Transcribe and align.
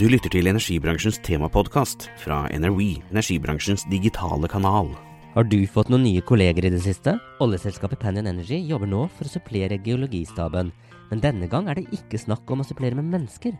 Du 0.00 0.06
lytter 0.08 0.32
til 0.32 0.48
energibransjens 0.48 1.18
temapodkast 1.20 2.06
fra 2.16 2.46
NRW, 2.56 2.94
energibransjens 3.12 3.82
digitale 3.92 4.48
kanal. 4.48 4.86
Har 5.34 5.44
du 5.44 5.58
fått 5.68 5.90
noen 5.92 6.06
nye 6.06 6.22
kolleger 6.24 6.64
i 6.64 6.70
det 6.72 6.80
siste? 6.80 7.12
Oljeselskapet 7.44 8.00
Panion 8.00 8.30
Energy 8.30 8.56
jobber 8.70 8.88
nå 8.88 9.02
for 9.12 9.28
å 9.28 9.32
supplere 9.34 9.76
geologistaben, 9.84 10.70
men 11.10 11.20
denne 11.20 11.48
gang 11.52 11.68
er 11.68 11.76
det 11.76 11.92
ikke 11.92 12.22
snakk 12.22 12.48
om 12.48 12.64
å 12.64 12.66
supplere 12.66 12.96
med 12.96 13.10
mennesker. 13.12 13.52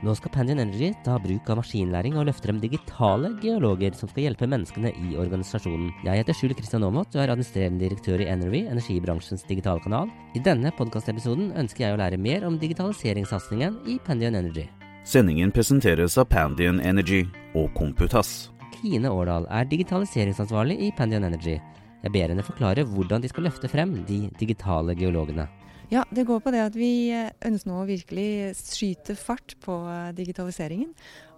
Nå 0.00 0.14
skal 0.16 0.32
Panion 0.32 0.62
Energy 0.64 0.94
ta 1.04 1.18
bruk 1.20 1.52
av 1.52 1.60
maskinlæring 1.60 2.16
og 2.16 2.24
løfte 2.30 2.48
frem 2.48 2.62
digitale 2.64 3.34
geologer 3.44 3.92
som 4.00 4.08
skal 4.08 4.30
hjelpe 4.30 4.48
menneskene 4.48 4.94
i 4.96 5.20
organisasjonen. 5.20 5.92
Jeg 6.08 6.22
heter 6.22 6.40
Skjul 6.40 6.56
Kristian 6.56 6.88
Aamodt 6.88 7.12
og 7.18 7.20
er 7.20 7.34
administrerende 7.34 7.84
direktør 7.84 8.24
i 8.24 8.30
Energy, 8.32 8.64
energibransjens 8.64 9.44
digitale 9.44 9.84
kanal. 9.84 10.08
I 10.32 10.40
denne 10.40 10.72
podkastepisoden 10.80 11.52
ønsker 11.52 11.84
jeg 11.84 11.98
å 11.98 12.00
lære 12.00 12.20
mer 12.20 12.48
om 12.48 12.56
digitaliseringssatsingen 12.64 13.82
i 13.92 14.00
Panion 14.08 14.40
Energy. 14.40 14.70
Sendingen 15.06 15.52
presenteres 15.54 16.16
av 16.18 16.24
Pandion 16.26 16.80
Energy 16.82 17.20
og 17.54 17.68
Komputas. 17.78 18.48
Kine 18.80 19.06
Årdal 19.14 19.44
er 19.54 19.68
digitaliseringsansvarlig 19.70 20.74
i 20.82 20.88
Pandion 20.98 21.22
Energy. 21.28 21.60
Jeg 22.02 22.10
ber 22.10 22.32
henne 22.32 22.42
forklare 22.42 22.82
hvordan 22.90 23.22
de 23.22 23.30
skal 23.30 23.46
løfte 23.46 23.70
frem 23.70 23.92
de 24.08 24.24
digitale 24.40 24.96
geologene. 24.98 25.46
Ja, 25.94 26.02
det 26.10 26.24
går 26.26 26.42
på 26.42 26.50
det 26.50 26.64
at 26.64 26.74
vi 26.74 26.90
ønsker 27.14 27.70
nå 27.70 27.84
å 27.84 27.86
virkelig 27.86 28.56
skyte 28.58 29.14
fart 29.14 29.54
på 29.62 29.78
eh, 29.86 30.10
digitaliseringen. 30.18 30.90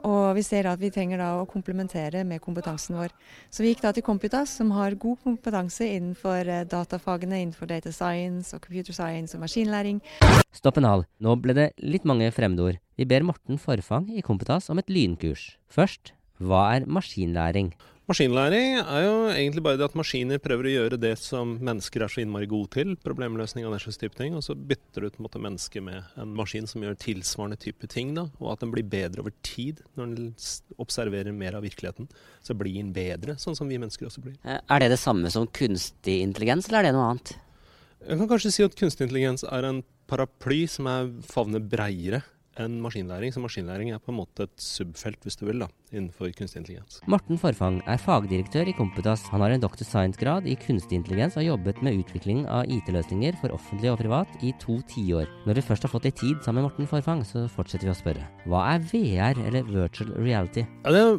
Og 0.07 0.37
vi 0.37 0.45
ser 0.47 0.69
at 0.71 0.79
vi 0.79 0.93
trenger 0.95 1.19
da 1.19 1.31
å 1.41 1.47
komplementere 1.49 2.23
med 2.29 2.43
kompetansen 2.45 2.99
vår. 2.99 3.15
Så 3.51 3.65
vi 3.65 3.73
gikk 3.73 3.83
da 3.83 3.93
til 3.95 4.07
Computas, 4.07 4.53
som 4.61 4.71
har 4.77 4.95
god 5.01 5.19
kompetanse 5.25 5.89
innenfor 5.97 6.47
eh, 6.47 6.65
datafagene, 6.71 7.41
innenfor 7.43 7.71
data 7.71 7.91
science 7.95 8.55
og 8.55 8.63
computer 8.63 8.95
science 8.95 9.35
og 9.35 9.43
maskinlæring. 9.43 9.99
Stopp 10.55 10.79
en 10.79 10.89
hal, 10.89 11.07
nå 11.19 11.35
ble 11.43 11.57
det 11.59 11.69
litt 11.83 12.07
mange 12.09 12.31
fremmedord. 12.35 12.79
Vi 12.99 13.07
ber 13.09 13.27
Morten 13.27 13.59
Forfang 13.63 14.09
i 14.15 14.25
Kompetas 14.27 14.71
om 14.71 14.79
et 14.83 14.91
lynkurs. 14.91 15.57
Først, 15.71 16.15
hva 16.39 16.69
er 16.77 16.87
maskinlæring? 16.87 17.73
Maskinlæring 18.09 18.79
er 18.81 19.03
jo 19.05 19.17
egentlig 19.29 19.61
bare 19.61 19.77
det 19.77 19.85
at 19.85 19.97
maskiner 19.99 20.39
prøver 20.41 20.65
å 20.65 20.71
gjøre 20.71 20.97
det 20.97 21.11
som 21.21 21.51
mennesker 21.61 22.01
er 22.01 22.09
så 22.09 22.23
innmari 22.23 22.47
gode 22.49 22.71
til, 22.79 22.95
problemløsning 23.05 23.67
og 23.69 23.75
den 23.75 23.83
slags 23.83 24.01
type 24.01 24.17
ting, 24.17 24.33
og 24.33 24.41
så 24.47 24.55
bytter 24.57 25.05
du 25.05 25.09
ut 25.11 25.19
måte 25.21 25.43
mennesket 25.45 25.85
med 25.85 26.17
en 26.17 26.33
maskin 26.39 26.65
som 26.71 26.87
gjør 26.87 26.97
tilsvarende 27.03 27.59
type 27.61 27.91
ting, 27.93 28.15
da, 28.17 28.25
og 28.41 28.55
at 28.55 28.65
den 28.65 28.73
blir 28.73 28.89
bedre 28.89 29.21
over 29.21 29.35
tid 29.45 29.83
når 30.01 30.15
den 30.15 30.31
observerer 30.81 31.37
mer 31.37 31.59
av 31.59 31.67
virkeligheten. 31.69 32.09
Så 32.41 32.57
blir 32.57 32.79
den 32.79 32.95
bedre, 32.97 33.37
sånn 33.37 33.59
som 33.61 33.69
vi 33.69 33.77
mennesker 33.77 34.09
også 34.09 34.25
blir. 34.25 34.41
Eh, 34.41 34.57
er 34.57 34.81
det 34.81 34.89
det 34.95 35.01
samme 35.05 35.29
som 35.35 35.45
kunstig 35.61 36.17
intelligens, 36.25 36.71
eller 36.71 36.81
er 36.81 36.89
det 36.89 36.97
noe 36.97 37.11
annet? 37.11 37.37
Jeg 38.09 38.23
kan 38.23 38.33
kanskje 38.33 38.55
si 38.57 38.65
at 38.65 38.81
kunstig 38.81 39.05
intelligens 39.05 39.45
er 39.45 39.69
en 39.69 39.85
paraply 40.09 40.63
som 40.65 40.89
er 40.89 41.13
favner 41.29 41.61
breiere 41.61 42.25
enn 42.63 42.79
maskinlæring. 42.85 43.33
Så 43.35 43.43
maskinlæring 43.43 43.93
er 43.95 44.03
på 44.03 44.13
en 44.13 44.19
måte 44.21 44.47
et 44.49 44.63
subfelt, 44.63 45.21
hvis 45.25 45.39
du 45.39 45.47
vil, 45.49 45.63
da, 45.65 45.69
innenfor 45.93 46.33
kunstig 46.37 46.63
intelligens. 46.63 47.01
Morten 47.11 47.41
Forfang 47.41 47.81
er 47.87 48.01
fagdirektør 48.03 48.71
i 48.71 48.77
Kompetas. 48.77 49.27
Han 49.33 49.45
har 49.45 49.55
en 49.55 49.65
doktor 49.65 49.89
science-grad 49.89 50.49
i 50.49 50.57
kunstig 50.61 50.99
intelligens 51.01 51.37
og 51.37 51.43
har 51.43 51.51
jobbet 51.53 51.83
med 51.87 52.01
utvikling 52.03 52.45
av 52.47 52.69
IT-løsninger 52.71 53.39
for 53.43 53.55
offentlig 53.57 53.93
og 53.93 54.01
privat 54.03 54.43
i 54.43 54.55
to 54.63 54.81
tiår. 54.91 55.31
Når 55.49 55.61
vi 55.61 55.67
først 55.71 55.87
har 55.87 55.95
fått 55.95 56.11
litt 56.11 56.21
tid 56.21 56.43
sammen 56.45 56.63
med 56.63 56.71
Morten 56.71 56.91
Forfang, 56.91 57.25
så 57.29 57.47
fortsetter 57.53 57.89
vi 57.89 57.95
å 57.95 57.99
spørre. 57.99 58.27
Hva 58.49 58.67
er 58.75 58.85
VR, 58.91 59.41
eller 59.49 59.69
virtual 59.69 60.13
reality? 60.19 60.67
Ja, 60.85 60.95
det 60.95 61.05
er 61.05 61.17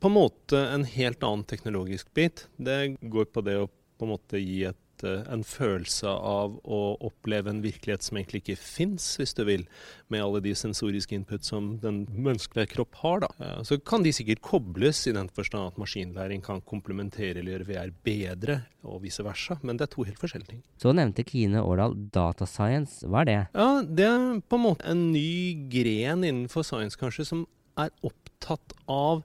på 0.00 0.08
en 0.08 0.16
måte 0.16 0.62
en 0.74 0.86
helt 0.88 1.24
annen 1.26 1.44
teknologisk 1.48 2.08
bit. 2.16 2.46
Det 2.56 2.96
går 3.00 3.28
på 3.34 3.44
det 3.44 3.58
å 3.60 3.68
på 4.00 4.06
en 4.06 4.14
måte 4.14 4.40
gi 4.40 4.62
et 4.64 4.78
en 5.04 5.42
følelse 5.46 6.08
av 6.10 6.56
å 6.64 6.80
oppleve 7.06 7.50
en 7.52 7.62
virkelighet 7.64 8.04
som 8.04 8.18
egentlig 8.18 8.42
ikke 8.42 8.58
fins, 8.60 9.06
hvis 9.20 9.34
du 9.36 9.42
vil, 9.48 9.64
med 10.12 10.24
alle 10.24 10.42
de 10.44 10.54
sensoriske 10.56 11.14
input 11.16 11.46
som 11.46 11.72
den 11.82 12.02
menneskelige 12.10 12.72
kropp 12.74 13.00
har. 13.02 13.24
Da. 13.24 13.50
Så 13.66 13.80
kan 13.84 14.04
de 14.04 14.12
sikkert 14.14 14.42
kobles 14.44 15.02
i 15.10 15.14
den 15.16 15.30
forstand 15.34 15.72
at 15.72 15.80
maskinlæring 15.80 16.44
kan 16.44 16.62
komplementere 16.68 17.40
eller 17.40 17.58
gjøre 17.58 17.70
VR 17.70 17.94
bedre, 18.06 18.60
og 18.80 19.02
vice 19.04 19.24
versa, 19.24 19.58
men 19.60 19.76
det 19.76 19.84
er 19.84 19.92
to 19.92 20.06
helt 20.08 20.20
forskjellige 20.20 20.54
ting. 20.54 20.62
Så 20.80 20.94
nevnte 20.96 21.24
Kine 21.28 21.60
Årdal 21.60 21.96
data 22.14 22.46
science. 22.48 23.04
Hva 23.04 23.22
er 23.22 23.28
det? 23.28 23.38
Ja, 23.52 23.68
Det 23.84 24.06
er 24.06 24.40
på 24.40 24.56
en 24.56 24.64
måte 24.64 24.88
en 24.88 25.10
ny 25.12 25.68
gren 25.72 26.24
innenfor 26.24 26.64
science, 26.64 26.96
kanskje, 27.00 27.26
som 27.28 27.46
er 27.80 27.92
opptatt 28.06 28.74
av 28.88 29.22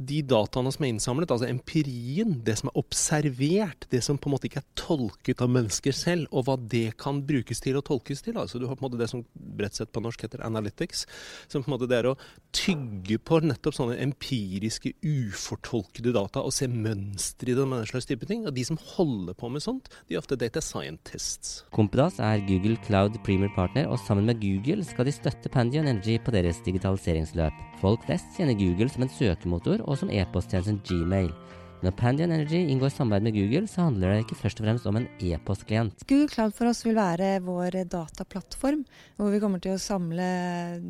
de 0.00 0.20
dataene 0.24 0.70
som 0.72 0.84
er 0.84 0.92
innsamlet, 0.94 1.32
altså 1.32 1.48
empirien, 1.50 2.38
det 2.46 2.56
som 2.60 2.70
er 2.70 2.78
observert, 2.80 3.84
det 3.92 4.00
som 4.04 4.18
på 4.18 4.30
en 4.30 4.34
måte 4.34 4.48
ikke 4.48 4.62
er 4.62 4.68
tolket 4.78 5.42
av 5.44 5.50
mennesker 5.52 5.96
selv, 5.96 6.28
og 6.32 6.46
hva 6.46 6.56
det 6.60 6.94
kan 7.00 7.20
brukes 7.26 7.60
til 7.60 7.76
og 7.76 7.84
tolkes 7.88 8.24
til. 8.24 8.38
Altså, 8.40 8.58
du 8.58 8.66
har 8.68 8.78
på 8.78 8.84
en 8.84 8.88
måte 8.88 9.00
det 9.00 9.10
som 9.12 9.24
bredt 9.34 9.76
sett 9.76 9.92
på 9.92 10.02
norsk 10.02 10.24
heter 10.24 10.44
analytics, 10.46 11.04
som 11.52 11.64
på 11.64 11.68
en 11.68 11.76
måte 11.76 11.88
det 11.90 11.98
er 12.00 12.10
å 12.12 12.16
tygge 12.56 13.20
på 13.20 13.42
nettopp 13.44 13.76
sånne 13.76 13.98
empiriske, 14.00 14.94
ufortolkede 15.04 16.14
data 16.16 16.42
og 16.46 16.54
se 16.56 16.68
mønstre 16.70 17.52
i 17.52 17.58
den 17.58 17.68
menneskelige 17.70 18.14
type 18.14 18.30
ting. 18.30 18.46
Og 18.48 18.56
de 18.56 18.64
som 18.66 18.80
holder 18.96 19.36
på 19.36 19.52
med 19.52 19.64
sånt, 19.64 19.92
de 20.08 20.16
er 20.16 20.22
ofte 20.22 20.38
data 20.40 20.62
scientists. 20.64 21.60
Kompedas 21.76 22.18
er 22.24 22.40
Google 22.48 22.80
Cloud 22.86 23.20
Premier 23.26 23.52
Partner, 23.56 23.90
og 23.90 24.00
sammen 24.06 24.30
med 24.30 24.40
Google 24.40 24.86
skal 24.88 25.08
de 25.08 25.14
støtte 25.14 25.52
Pandion 25.52 25.90
Energy 25.90 26.16
på 26.24 26.32
deres 26.34 26.62
digitaliseringsløp. 26.64 27.66
Folk 27.80 28.02
flest 28.08 28.36
kjenner 28.36 28.56
Google 28.58 28.90
som 28.92 29.04
en 29.04 29.12
søkemotor 29.12 29.84
og 29.90 29.98
som 29.98 30.12
e-posttjenesten 30.14 30.78
Gmail. 30.86 31.32
Når 31.80 31.94
Pandion 31.96 32.32
Energy 32.34 32.58
inngår 32.68 32.90
samarbeid 32.92 33.24
med 33.24 33.34
Google, 33.38 33.68
så 33.68 33.86
handler 33.86 34.12
det 34.12 34.24
ikke 34.26 34.36
først 34.36 34.58
og 34.60 34.66
fremst 34.66 34.88
om 34.90 34.98
en 35.00 35.06
e-postklient. 35.24 36.04
Google 36.04 36.28
Cloud 36.28 36.52
for 36.58 36.68
oss 36.68 36.82
vil 36.84 36.98
være 36.98 37.30
vår 37.46 37.78
dataplattform, 37.88 38.82
hvor 39.16 39.32
vi 39.32 39.40
kommer 39.40 39.62
til 39.64 39.78
å 39.78 39.80
samle 39.80 40.26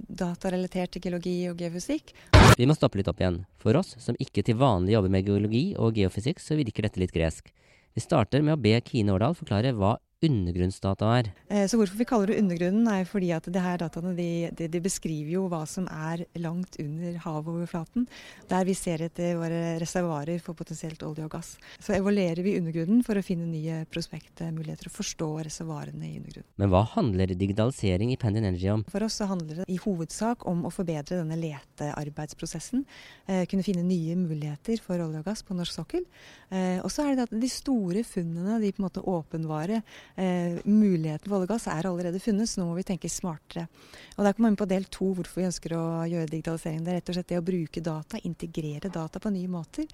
data 0.08 0.50
relatert 0.50 0.90
til 0.96 1.04
geologi 1.06 1.36
og 1.46 1.62
geofysikk. 1.62 2.10
Vi 2.58 2.66
må 2.66 2.74
stoppe 2.74 2.98
litt 2.98 3.10
opp 3.12 3.22
igjen. 3.22 3.38
For 3.62 3.78
oss 3.78 3.94
som 4.02 4.18
ikke 4.18 4.42
til 4.46 4.58
vanlig 4.58 4.96
jobber 4.96 5.14
med 5.14 5.30
geologi 5.30 5.64
og 5.78 5.94
geofysikk, 5.94 6.42
så 6.42 6.58
virker 6.58 6.88
dette 6.88 7.02
litt 7.02 7.14
gresk. 7.14 7.54
Vi 7.94 8.02
starter 8.02 8.42
med 8.42 8.58
å 8.58 8.60
be 8.60 8.74
Kine 8.82 9.14
Årdal 9.14 9.38
forklare 9.38 9.70
hva 9.78 9.94
undergrunnsdata 10.26 11.10
er. 11.18 11.30
Så 11.70 11.78
hvorfor 11.80 11.98
vi 11.98 12.06
kaller 12.08 12.30
det 12.30 12.40
undergrunnen, 12.42 12.86
er 12.90 13.06
fordi 13.08 13.30
at 13.34 13.46
det 13.48 13.62
her 13.62 13.80
dataene 13.80 14.12
de, 14.16 14.50
de, 14.56 14.68
de, 14.70 14.80
beskriver 14.84 15.32
jo 15.34 15.46
hva 15.50 15.62
som 15.68 15.86
er 15.90 16.24
langt 16.40 16.76
under 16.82 17.16
havoverflaten. 17.24 18.06
Der 18.50 18.66
vi 18.68 18.74
ser 18.76 19.04
etter 19.06 19.38
våre 19.40 19.78
reservoarer 19.80 20.42
for 20.44 20.58
potensielt 20.58 21.02
olje 21.06 21.24
og 21.26 21.32
gass. 21.32 21.54
Så 21.80 21.94
evaluerer 21.96 22.42
vi 22.44 22.56
undergrunnen 22.58 23.02
for 23.06 23.18
å 23.18 23.24
finne 23.24 23.48
nye 23.48 23.82
prospektmuligheter 23.90 24.90
og 24.90 24.96
forstå 24.98 25.30
reservoarene 25.48 26.08
i 26.08 26.18
undergrunnen. 26.20 26.48
Men 26.60 26.72
hva 26.72 26.84
handler 26.94 27.34
digitalisering 27.34 28.12
i 28.12 28.18
Pendin 28.20 28.46
Energy 28.48 28.70
om? 28.72 28.84
For 28.90 29.04
oss 29.06 29.18
så 29.20 29.28
handler 29.30 29.62
det 29.62 29.68
i 29.70 29.78
hovedsak 29.80 30.46
om 30.50 30.66
å 30.68 30.74
forbedre 30.74 31.20
denne 31.20 31.38
letearbeidsprosessen. 31.40 32.84
Eh, 33.26 33.44
kunne 33.50 33.66
finne 33.66 33.84
nye 33.86 34.16
muligheter 34.18 34.80
for 34.84 35.00
olje 35.00 35.22
og 35.22 35.28
gass 35.30 35.44
på 35.46 35.56
norsk 35.56 35.80
sokkel. 35.80 36.06
Eh, 36.50 36.78
og 36.84 36.90
så 36.92 37.06
er 37.06 37.16
det 37.16 37.28
at 37.28 37.34
de 37.34 37.50
store 37.50 38.04
funnene, 38.06 38.60
de 38.62 38.72
på 38.74 38.82
en 38.82 38.88
måte 38.88 39.04
åpenbare 39.04 39.80
eh, 40.16 40.58
muligheten 40.64 41.28
for 41.28 41.38
olje 41.38 41.48
og 41.48 41.54
gass 41.54 41.68
er 41.70 41.88
allerede 41.88 42.20
funnet, 42.22 42.50
så 42.50 42.60
nå 42.60 42.70
må 42.70 42.78
vi 42.78 42.86
tenke 42.88 43.10
smartere. 43.10 43.66
Og 44.16 44.24
Der 44.24 44.34
kommer 44.36 44.50
vi 44.50 44.60
på 44.60 44.68
del 44.68 44.84
to, 44.92 45.12
hvorfor 45.16 45.40
vi 45.40 45.48
ønsker 45.48 45.74
å 45.76 45.84
gjøre 46.10 46.30
digitalisering. 46.30 46.82
Det 46.84 46.92
er 46.92 46.98
rett 47.00 47.12
og 47.12 47.16
slett 47.16 47.30
det 47.32 47.38
å 47.40 47.46
bruke 47.46 47.82
data, 47.84 48.20
integrere 48.24 48.92
data 48.92 49.20
på 49.22 49.32
nye 49.32 49.48
måter. 49.48 49.88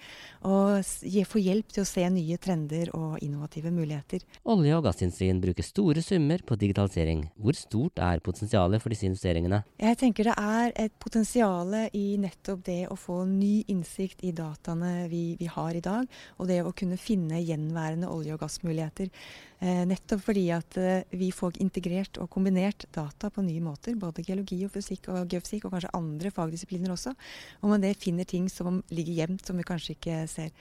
Og 0.49 0.83
få 1.27 1.43
hjelp 1.43 1.75
til 1.75 1.85
å 1.85 1.89
se 1.89 2.07
nye 2.11 2.39
trender 2.43 2.91
og 2.97 3.19
innovative 3.23 3.71
muligheter. 3.75 4.25
Olje- 4.45 4.77
og 4.77 4.85
gassindustrien 4.87 5.41
bruker 5.43 5.67
store 5.67 6.03
summer 6.03 6.43
på 6.47 6.59
digitalisering. 6.59 7.27
Hvor 7.39 7.59
stort 7.59 8.03
er 8.03 8.23
potensialet 8.25 8.83
for 8.83 8.95
disse 8.95 9.07
investeringene? 9.09 9.63
Jeg 9.79 10.01
tenker 10.01 10.31
det 10.31 10.37
er 10.37 10.73
et 10.87 10.95
potensial 11.03 11.75
i 11.93 12.07
nettopp 12.21 12.65
det 12.67 12.81
å 12.91 12.99
få 12.99 13.23
ny 13.29 13.65
innsikt 13.73 14.25
i 14.27 14.33
dataene 14.37 15.07
vi, 15.13 15.37
vi 15.39 15.49
har 15.51 15.75
i 15.77 15.85
dag, 15.85 16.07
og 16.39 16.51
det 16.51 16.63
å 16.65 16.75
kunne 16.77 16.99
finne 17.01 17.43
gjenværende 17.43 18.11
olje- 18.11 18.35
og 18.35 18.43
gassmuligheter. 18.43 19.11
Eh, 19.57 19.83
nettopp 19.89 20.21
fordi 20.21 20.45
at 20.53 20.77
eh, 20.77 21.07
vi 21.17 21.31
får 21.33 21.57
integrert 21.65 22.19
og 22.21 22.29
kombinert 22.33 22.85
data 22.93 23.31
på 23.33 23.45
nye 23.47 23.63
måter. 23.65 23.97
Både 23.97 24.25
geologi 24.27 24.61
og 24.67 24.75
fysikk 24.75 25.09
og 25.15 25.33
geofysikk, 25.33 25.65
og 25.65 25.77
kanskje 25.77 25.95
andre 25.97 26.33
fagdisipliner 26.35 26.93
også. 26.93 27.15
Og 27.63 27.73
man 27.73 27.85
det 27.85 27.97
finner 28.01 28.29
ting 28.29 28.51
som 28.53 28.83
ligger 28.93 29.23
gjemt, 29.23 29.47
som 29.47 29.57
vi 29.57 29.65
kanskje 29.67 29.97
ikke 29.97 30.23
ser. 30.29 30.53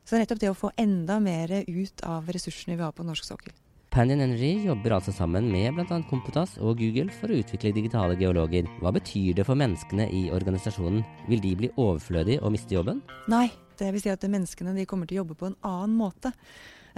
Så 0.00 0.14
det 0.14 0.22
er 0.22 0.24
nettopp 0.24 0.40
det 0.40 0.52
å 0.54 0.56
få 0.56 0.72
enda 0.80 1.18
mer 1.20 1.52
ut 1.68 2.04
av 2.08 2.30
ressursene 2.32 2.78
vi 2.78 2.86
har 2.86 2.94
på 2.96 3.04
norsk 3.04 3.28
sokkel. 3.28 3.52
Pandion 3.92 4.20
Energy 4.20 4.66
jobber 4.66 4.94
altså 4.96 5.12
sammen 5.16 5.46
med 5.52 5.76
bl.a. 5.76 5.98
Kompetas 6.08 6.56
og 6.60 6.80
Google 6.80 7.12
for 7.12 7.32
å 7.32 7.38
utvikle 7.40 7.72
digitale 7.76 8.16
geologer. 8.20 8.68
Hva 8.80 8.92
betyr 8.96 9.36
det 9.36 9.46
for 9.48 9.56
menneskene 9.56 10.08
i 10.12 10.26
organisasjonen? 10.32 11.04
Vil 11.28 11.40
de 11.44 11.54
bli 11.56 11.70
overflødige 11.74 12.42
og 12.42 12.52
miste 12.56 12.76
jobben? 12.76 13.00
Nei, 13.32 13.46
det 13.80 13.92
vil 13.92 14.04
si 14.04 14.12
at 14.12 14.24
menneskene 14.28 14.76
de 14.76 14.84
kommer 14.88 15.08
til 15.08 15.18
å 15.18 15.22
jobbe 15.22 15.38
på 15.40 15.48
en 15.48 15.56
annen 15.64 15.96
måte. 15.96 16.32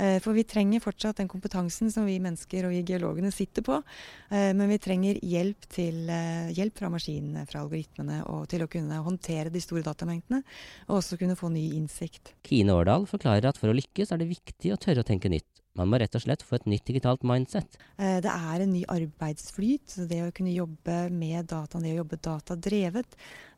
Eh, 0.01 0.19
For 0.25 0.33
vi 0.37 0.47
trenger 0.49 0.81
fortsatt 0.81 1.21
den 1.21 1.29
kompetansen 1.29 1.91
som 1.93 2.07
vi 2.09 2.17
mennesker 2.23 2.67
og 2.67 2.73
vi 2.73 2.83
geologene 2.89 3.33
sitter 3.35 3.65
på. 3.67 3.81
Eh, 4.31 4.53
Men 4.57 4.69
vi 4.69 4.79
trenger 4.79 5.21
hjelp, 5.21 5.69
til, 5.69 6.09
eh, 6.09 6.53
hjelp 6.57 6.79
fra 6.79 6.89
maskinene, 6.89 7.47
fra 7.47 7.61
algoritmene, 7.61 8.23
og 8.27 8.49
til 8.49 8.65
å 8.65 8.71
kunne 8.71 9.03
håndtere 9.05 9.53
de 9.53 9.61
store 9.61 9.83
datamengdene. 9.83 10.43
Og 10.89 11.01
også 11.03 11.19
kunne 11.19 11.37
få 11.37 11.53
ny 11.53 11.73
innsikt. 11.77 12.33
Kine 12.43 12.73
Årdal 12.73 13.07
forklarer 13.07 13.49
at 13.49 13.59
for 13.59 13.69
å 13.69 13.77
lykkes 13.77 14.13
er 14.13 14.19
det 14.19 14.29
viktig 14.29 14.73
å 14.73 14.81
tørre 14.81 15.05
å 15.05 15.07
tenke 15.07 15.29
nytt. 15.29 15.60
Man 15.79 15.87
må 15.91 16.01
rett 16.03 16.17
og 16.19 16.23
slett 16.25 16.43
få 16.43 16.57
et 16.59 16.67
nytt 16.67 16.89
digitalt 16.89 17.23
mindset. 17.27 17.77
Eh, 17.97 18.19
Det 18.21 18.31
er 18.31 18.63
en 18.63 18.73
ny 18.73 18.85
arbeidsflyt. 18.91 19.87
så 19.87 20.09
Det 20.09 20.21
å 20.23 20.33
kunne 20.35 20.53
jobbe 20.53 21.11
med 21.11 21.47
dataen, 21.47 21.83
det 21.83 21.95
å 21.95 22.03
jobbe 22.03 22.19
datadrevet, 22.19 23.07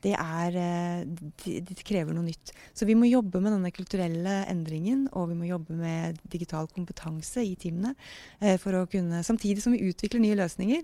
det, 0.02 0.12
er, 0.12 0.56
eh, 0.56 1.04
det, 1.04 1.84
krever 1.84 2.12
noe 2.12 2.24
nytt. 2.24 2.52
Så 2.74 2.84
vi 2.84 2.94
må 2.94 3.08
jobbe 3.08 3.40
med 3.40 3.52
denne 3.52 3.72
kulturelle 3.72 4.46
endringen, 4.46 5.08
og 5.12 5.30
vi 5.30 5.34
må 5.34 5.48
jobbe 5.48 5.72
med 5.72 6.20
digital 6.28 6.66
kompetanse 6.68 7.40
i 7.40 7.56
teamene. 7.56 7.94
eh, 8.40 8.58
kunne, 8.58 9.22
samtidig 9.24 9.62
som 9.62 9.72
vi 9.72 9.90
utvikler 9.90 10.20
nye 10.20 10.36
løsninger, 10.36 10.82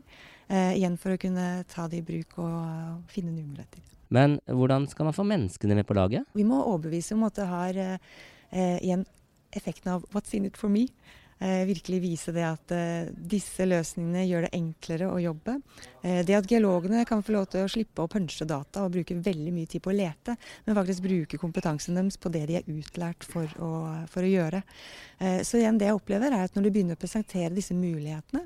igjen 0.48 0.96
for 0.96 1.10
å 1.10 1.18
kunne 1.20 1.62
ta 1.68 1.86
det 1.88 1.98
i 1.98 2.00
bruk 2.00 2.38
og 2.38 3.02
finne 3.06 3.30
nye 3.32 3.44
muligheter. 3.44 3.82
Men 4.08 4.38
hvordan 4.46 4.88
skal 4.88 5.04
man 5.04 5.12
få 5.12 5.26
menneskene 5.28 5.74
med 5.74 5.86
på 5.86 5.94
laget? 5.94 6.24
Vi 6.34 6.44
må 6.44 6.62
overbevise 6.64 7.12
om 7.12 7.26
at 7.28 7.34
det 7.34 7.46
har 7.46 7.76
eh, 7.76 8.78
igjen 8.80 9.04
effekten 9.52 9.92
av 9.92 10.04
'what's 10.12 10.34
in 10.34 10.44
it 10.44 10.56
for 10.56 10.68
me'. 10.68 10.88
Eh, 11.40 11.64
virkelig 11.64 12.00
vise 12.02 12.32
det 12.34 12.42
at 12.42 12.72
eh, 12.74 13.10
disse 13.14 13.62
løsningene 13.62 14.24
gjør 14.26 14.46
det 14.46 14.56
enklere 14.58 15.06
å 15.06 15.20
jobbe. 15.22 15.60
Eh, 16.02 16.24
det 16.26 16.34
at 16.34 16.48
geologene 16.50 17.04
kan 17.06 17.22
få 17.22 17.36
lov 17.36 17.46
til 17.52 17.62
å 17.62 17.70
slippe 17.70 18.02
å 18.02 18.10
punche 18.10 18.42
data 18.48 18.82
og 18.82 18.96
bruke 18.96 19.14
veldig 19.14 19.52
mye 19.54 19.70
tid 19.70 19.84
på 19.84 19.92
å 19.92 19.94
lete, 19.94 20.34
men 20.66 20.74
faktisk 20.74 21.04
bruke 21.06 21.38
kompetansen 21.38 21.94
deres 21.94 22.18
på 22.18 22.32
det 22.34 22.42
de 22.50 22.58
er 22.58 22.66
utlært 22.66 23.22
for 23.22 23.46
å, 23.62 23.70
for 24.10 24.26
å 24.26 24.32
gjøre. 24.32 24.64
Eh, 25.22 25.38
så 25.46 25.60
igjen, 25.60 25.78
det 25.78 25.92
jeg 25.92 26.00
opplever 26.00 26.34
er 26.34 26.48
at 26.48 26.58
når 26.58 26.66
du 26.66 26.72
begynner 26.74 26.98
å 26.98 27.04
presentere 27.04 27.54
disse 27.54 27.76
mulighetene, 27.78 28.42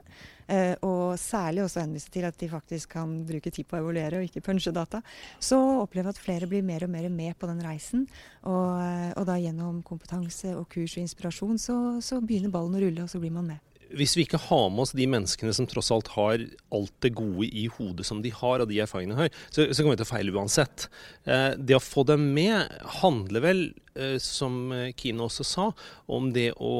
og 0.83 1.19
særlig 1.21 1.63
også 1.65 1.83
henvise 1.83 2.11
til 2.13 2.27
at 2.29 2.37
de 2.41 2.49
faktisk 2.51 2.95
kan 2.97 3.15
bruke 3.29 3.51
tid 3.53 3.67
på 3.69 3.79
å 3.79 3.83
evaluere 3.83 4.21
og 4.21 4.27
ikke 4.27 4.43
punche 4.45 4.73
data, 4.75 5.03
så 5.41 5.59
opplever 5.83 6.11
jeg 6.11 6.17
at 6.17 6.23
flere 6.23 6.49
blir 6.51 6.65
mer 6.67 6.87
og 6.87 6.93
mer 6.93 7.09
med 7.13 7.37
på 7.39 7.49
den 7.51 7.63
reisen. 7.65 8.07
Og, 8.43 8.79
eh, 8.83 9.11
og 9.19 9.27
da 9.29 9.39
gjennom 9.41 9.83
kompetanse 9.87 10.55
og 10.57 10.67
kurs 10.73 10.97
og 10.97 11.05
inspirasjon, 11.05 11.61
så, 11.61 11.77
så 12.05 12.21
begynner 12.23 12.53
ballen 12.53 12.79
å 12.79 12.83
rulle, 12.83 13.05
og 13.05 13.13
så 13.13 13.21
blir 13.23 13.35
man 13.35 13.53
med. 13.53 13.69
Hvis 13.93 14.15
vi 14.17 14.25
ikke 14.25 14.41
har 14.41 14.71
med 14.73 14.87
oss 14.87 14.95
de 14.97 15.05
menneskene 15.11 15.53
som 15.53 15.67
tross 15.69 15.91
alt 15.93 16.09
har 16.15 16.41
alt 16.73 16.95
det 17.05 17.13
gode 17.19 17.45
i 17.45 17.67
hodet 17.75 18.07
som 18.09 18.23
de 18.25 18.33
har, 18.33 18.63
og 18.63 18.71
de 18.71 18.81
erfaringene 18.81 19.19
har, 19.19 19.33
så, 19.51 19.67
så 19.69 19.83
kommer 19.83 19.99
vi 19.99 20.01
til 20.01 20.09
å 20.09 20.13
feile 20.15 20.37
uansett. 20.37 20.89
Eh, 21.29 21.51
det 21.61 21.77
å 21.77 21.85
få 21.85 22.07
dem 22.09 22.31
med 22.37 22.73
handler 23.03 23.45
vel, 23.45 23.65
eh, 23.95 24.17
som 24.23 24.73
Kine 24.97 25.29
også 25.29 25.47
sa, 25.47 25.71
om 26.09 26.33
det 26.35 26.51
å 26.57 26.75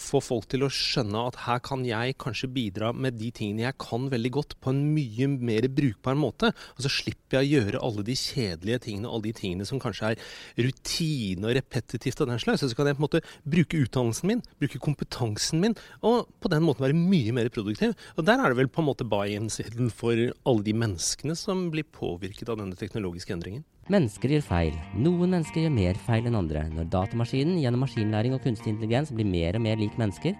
få 0.00 0.20
folk 0.24 0.46
til 0.50 0.64
å 0.64 0.70
skjønne 0.72 1.24
at 1.28 1.38
her 1.44 1.60
kan 1.64 1.82
jeg 1.84 2.16
kanskje 2.20 2.48
bidra 2.52 2.92
med 2.96 3.18
de 3.20 3.28
tingene 3.34 3.66
jeg 3.66 3.78
kan 3.82 4.08
veldig 4.12 4.32
godt, 4.32 4.56
på 4.62 4.72
en 4.72 4.80
mye 4.94 5.28
mer 5.32 5.68
brukbar 5.72 6.16
måte. 6.18 6.52
Og 6.76 6.84
så 6.84 6.92
slipper 6.92 7.40
jeg 7.40 7.44
å 7.44 7.52
gjøre 7.52 7.82
alle 7.88 8.04
de 8.06 8.16
kjedelige 8.18 8.82
tingene, 8.86 9.10
alle 9.10 9.28
de 9.28 9.34
tingene 9.36 9.66
som 9.68 9.80
kanskje 9.82 10.12
er 10.12 10.22
rutine 10.66 11.48
og 11.48 11.56
repetitivt 11.58 12.24
og 12.24 12.32
den 12.32 12.42
slags. 12.42 12.64
Så 12.64 12.78
kan 12.78 12.88
jeg 12.88 12.98
på 12.98 13.04
en 13.04 13.08
måte 13.08 13.24
bruke 13.44 13.82
utdannelsen 13.84 14.32
min, 14.32 14.44
bruke 14.62 14.80
kompetansen 14.82 15.62
min, 15.62 15.76
og 16.00 16.30
på 16.40 16.52
den 16.52 16.64
måten 16.64 16.86
være 16.86 16.98
mye 16.98 17.36
mer 17.36 17.52
produktiv. 17.52 17.96
Og 18.16 18.26
der 18.28 18.40
er 18.40 18.52
det 18.52 18.62
vel 18.62 18.72
på 18.72 18.82
en 18.82 18.90
måte 18.90 19.08
buy-in-siden 19.08 19.92
for 19.92 20.16
alle 20.16 20.66
de 20.66 20.76
menneskene 20.76 21.36
som 21.38 21.68
blir 21.74 21.88
påvirket 21.88 22.52
av 22.52 22.62
denne 22.62 22.78
teknologiske 22.78 23.36
endringen. 23.36 23.66
Mennesker 23.90 24.30
gjør 24.30 24.44
feil. 24.46 24.74
Noen 24.94 25.32
mennesker 25.32 25.64
gjør 25.64 25.72
mer 25.74 25.96
feil 25.98 26.26
enn 26.28 26.36
andre. 26.38 26.60
Når 26.70 26.86
datamaskinen 26.92 27.56
gjennom 27.58 27.82
maskinlæring 27.82 28.36
og 28.36 28.44
kunstig 28.44 28.70
intelligens 28.70 29.10
blir 29.10 29.26
mer 29.26 29.58
og 29.58 29.64
mer 29.64 29.80
lik 29.80 29.96
mennesker, 29.98 30.36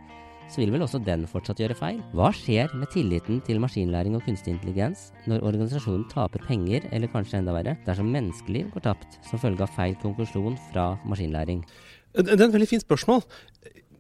så 0.47 0.61
vil 0.61 0.71
vel 0.71 0.85
også 0.85 1.01
den 1.03 1.25
fortsatt 1.27 1.59
gjøre 1.59 1.75
feil. 1.75 1.99
Hva 2.15 2.31
skjer 2.39 2.71
med 2.79 2.93
tilliten 2.95 3.41
til 3.43 3.59
maskinlæring 3.63 4.15
og 4.15 4.23
kunstig 4.29 4.55
intelligens 4.55 5.09
når 5.27 5.43
organisasjonen 5.49 6.07
taper 6.13 6.45
penger, 6.47 6.87
eller 6.95 7.11
kanskje 7.11 7.41
enda 7.41 7.57
verre, 7.57 7.75
dersom 7.83 8.15
menneskeliv 8.15 8.71
går 8.77 8.87
tapt 8.87 9.19
som 9.27 9.43
følge 9.43 9.67
av 9.67 9.75
feil 9.75 9.99
konklusjon 10.05 10.55
fra 10.71 10.93
maskinlæring? 11.03 11.65
Det 12.15 12.29
er 12.29 12.47
et 12.47 12.55
veldig 12.55 12.71
fint 12.71 12.87
spørsmål. 12.87 13.25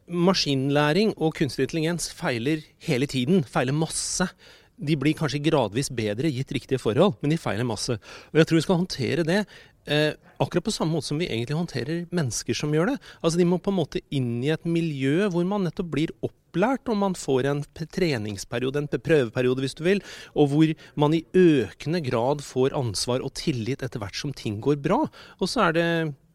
Maskinlæring 0.06 1.16
og 1.16 1.34
kunstig 1.34 1.66
intelligens 1.66 2.12
feiler 2.14 2.62
hele 2.86 3.10
tiden, 3.10 3.42
feiler 3.42 3.74
masse. 3.74 4.30
De 4.76 4.96
blir 4.98 5.16
kanskje 5.18 5.42
gradvis 5.44 5.90
bedre 5.92 6.30
gitt 6.32 6.52
riktige 6.54 6.80
forhold, 6.80 7.18
men 7.20 7.34
de 7.34 7.40
feiler 7.40 7.66
masse. 7.68 7.98
Og 8.32 8.40
jeg 8.40 8.48
tror 8.48 8.58
vi 8.58 8.64
skal 8.66 8.80
håndtere 8.80 9.26
det 9.28 9.40
eh, 9.86 10.12
akkurat 10.42 10.64
på 10.64 10.74
samme 10.74 10.96
måte 10.96 11.10
som 11.10 11.20
vi 11.20 11.28
egentlig 11.28 11.58
håndterer 11.58 12.06
mennesker 12.14 12.56
som 12.56 12.72
gjør 12.74 12.92
det. 12.92 12.96
Altså 13.20 13.40
De 13.40 13.48
må 13.48 13.58
på 13.62 13.72
en 13.72 13.78
måte 13.78 14.02
inn 14.14 14.40
i 14.44 14.52
et 14.54 14.64
miljø 14.68 15.28
hvor 15.32 15.46
man 15.48 15.66
nettopp 15.66 15.92
blir 15.92 16.14
opplært, 16.24 16.88
og 16.90 16.98
man 17.00 17.16
får 17.18 17.48
en 17.50 17.62
treningsperiode, 17.76 18.82
en 18.82 18.90
prøveperiode 18.92 19.64
hvis 19.64 19.78
du 19.78 19.84
vil, 19.86 20.02
og 20.34 20.52
hvor 20.52 20.74
man 21.00 21.16
i 21.16 21.24
økende 21.36 22.02
grad 22.04 22.42
får 22.44 22.76
ansvar 22.78 23.24
og 23.24 23.34
tillit 23.38 23.84
etter 23.84 24.02
hvert 24.02 24.18
som 24.18 24.34
ting 24.36 24.60
går 24.64 24.80
bra. 24.82 25.04
Og 25.38 25.50
så 25.50 25.68
er 25.68 25.78
det 25.78 25.88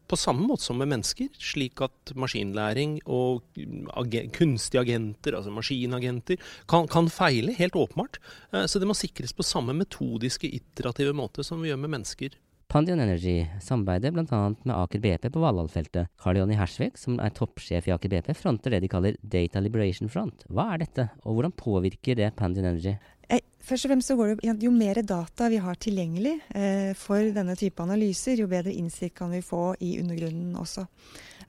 på 0.07 0.19
samme 0.19 0.47
måte 0.47 0.63
som 0.63 0.79
med 0.79 0.89
mennesker, 0.91 1.29
slik 1.41 1.81
at 1.85 2.13
maskinlæring 2.15 2.97
og 3.05 3.43
agen 3.97 4.31
kunstige 4.35 4.81
agenter, 4.81 5.37
altså 5.37 5.53
maskinagenter, 5.53 6.41
kan, 6.69 6.87
kan 6.91 7.11
feile, 7.11 7.55
helt 7.57 7.75
åpenbart. 7.75 8.19
Eh, 8.53 8.65
Så 8.67 8.79
det 8.79 8.87
må 8.87 8.95
sikres 8.97 9.33
på 9.33 9.45
samme 9.45 9.75
metodiske, 9.75 10.47
iterative 10.47 11.13
måte 11.13 11.43
som 11.43 11.61
vi 11.61 11.71
gjør 11.71 11.83
med 11.83 11.97
mennesker. 11.97 12.35
Pandion 12.67 12.99
Energy 12.99 13.45
samarbeider 13.63 14.11
bl.a. 14.11 14.39
med 14.51 14.73
Aker 14.75 14.99
BP 14.99 15.29
på 15.31 15.39
Valhall-feltet. 15.39 16.09
Karl 16.19 16.41
Jonny 16.41 16.57
Hersvik, 16.59 16.97
som 16.99 17.15
er 17.23 17.31
toppsjef 17.31 17.87
i 17.87 17.93
Aker 17.95 18.11
BP, 18.11 18.33
fronter 18.35 18.75
det 18.75 18.81
de 18.83 18.89
kaller 18.91 19.15
Data 19.23 19.61
Liberation 19.63 20.11
Front. 20.11 20.43
Hva 20.51 20.73
er 20.73 20.83
dette, 20.83 21.05
og 21.23 21.37
hvordan 21.37 21.55
påvirker 21.55 22.19
det 22.19 22.33
Pandion 22.35 22.67
Energy? 22.67 22.97
Eh, 23.27 23.43
Først 23.67 23.83
og 23.83 23.91
fremst 23.91 24.07
så 24.07 24.15
går 24.15 24.35
det, 24.39 24.53
Jo 24.63 24.71
mer 24.71 25.01
data 25.03 25.49
vi 25.51 25.59
har 25.59 25.75
tilgjengelig 25.75 26.37
eh, 26.55 26.93
for 26.95 27.33
denne 27.35 27.55
type 27.59 27.83
analyser, 27.83 28.39
jo 28.39 28.47
bedre 28.47 28.71
innsikt 28.71 29.17
kan 29.17 29.33
vi 29.33 29.41
få 29.43 29.73
i 29.83 29.97
undergrunnen 29.99 30.55
også. 30.55 30.85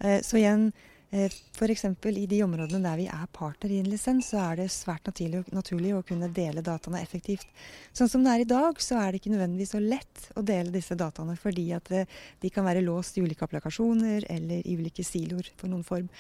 Eh, 0.01 0.19
så 0.27 0.41
igjen, 0.41 0.73
eh, 1.13 1.31
F.eks. 1.55 1.85
i 2.11 2.27
de 2.27 2.43
områdene 2.43 2.83
der 2.83 2.99
vi 2.99 3.07
er 3.07 3.31
partner 3.31 3.71
i 3.71 3.79
en 3.79 3.93
lisens, 3.93 4.33
så 4.33 4.43
er 4.49 4.59
det 4.65 4.69
svært 4.75 5.07
naturlig, 5.07 5.45
naturlig 5.55 5.95
å 5.95 6.03
kunne 6.03 6.33
dele 6.35 6.65
dataene 6.67 7.05
effektivt. 7.07 7.47
Sånn 7.95 8.11
som 8.11 8.27
det 8.27 8.35
er 8.35 8.43
i 8.43 8.51
dag, 8.51 8.83
så 8.83 8.99
er 8.99 9.13
det 9.13 9.23
ikke 9.23 9.37
nødvendigvis 9.37 9.77
så 9.77 9.85
lett 9.85 10.29
å 10.35 10.43
dele 10.43 10.75
disse 10.75 10.99
dataene, 10.99 11.39
fordi 11.39 11.71
at 11.79 11.95
eh, 11.95 12.21
de 12.43 12.51
kan 12.51 12.67
være 12.67 12.83
låst 12.83 13.15
i 13.19 13.23
ulike 13.23 13.47
applikasjoner 13.47 14.27
eller 14.27 14.67
i 14.67 14.75
ulike 14.75 15.07
siloer 15.07 15.55
for 15.55 15.71
noen 15.71 15.87
form. 15.87 16.11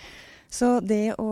Så 0.50 0.78
det 0.80 1.12
å 1.20 1.28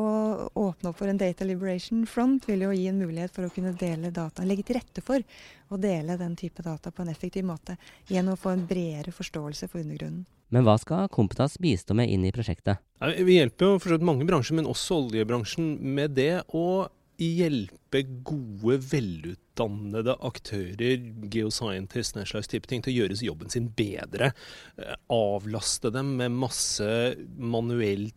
åpne 0.52 0.90
opp 0.90 0.98
for 0.98 1.08
en 1.08 1.18
data 1.20 1.44
liberation 1.48 2.04
front 2.06 2.44
vil 2.48 2.66
jo 2.66 2.72
gi 2.76 2.86
en 2.90 2.98
mulighet 3.00 3.32
for 3.32 3.48
å 3.48 3.52
kunne 3.52 3.72
dele 3.80 4.12
data, 4.12 4.44
legge 4.44 4.66
til 4.68 4.76
rette 4.76 5.04
for 5.04 5.24
å 5.72 5.78
dele 5.80 6.18
den 6.20 6.36
type 6.36 6.62
data 6.62 6.92
på 6.92 7.02
en 7.02 7.12
effektiv 7.12 7.46
måte, 7.48 7.78
gjennom 8.12 8.36
å 8.36 8.40
få 8.40 8.52
en 8.52 8.66
bredere 8.68 9.14
forståelse 9.16 9.70
for 9.72 9.80
undergrunnen. 9.80 10.26
Men 10.52 10.66
hva 10.66 10.76
skal 10.78 11.08
Kompetas 11.10 11.56
bistå 11.58 11.96
med 11.98 12.12
inn 12.12 12.26
i 12.28 12.34
prosjektet? 12.34 12.78
Vi 13.00 13.40
hjelper 13.40 13.72
jo 13.72 13.80
for 13.82 14.04
mange 14.04 14.28
bransjer, 14.28 14.60
men 14.60 14.68
også 14.70 15.00
oljebransjen, 15.06 15.72
med 15.96 16.14
det 16.18 16.44
å 16.54 16.86
hjelpe 17.16 18.02
gode, 18.28 18.76
velutdannede 18.92 20.18
aktører, 20.28 21.00
geoscientists, 21.32 22.14
den 22.14 22.28
slags 22.28 22.52
type 22.52 22.68
ting, 22.68 22.84
til 22.84 22.92
å 22.92 22.96
gjøre 23.00 23.18
jobben 23.24 23.50
sin 23.52 23.70
bedre. 23.72 24.34
Eh, 24.76 24.94
Avlaste 25.12 25.90
dem 25.94 26.12
med 26.20 26.36
masse 26.36 27.16
manuelt 27.40 28.14